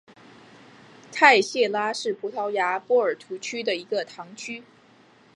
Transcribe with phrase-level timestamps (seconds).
[1.11, 4.63] 泰谢拉是葡萄牙波尔图区的一个堂区。